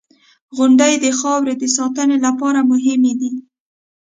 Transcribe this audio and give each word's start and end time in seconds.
•غونډۍ 0.55 0.93
د 1.03 1.05
خاورو 1.19 1.53
د 1.61 1.63
ساتنې 1.77 2.17
لپاره 2.25 2.59
مهمې 2.71 3.13
دي. 3.19 3.31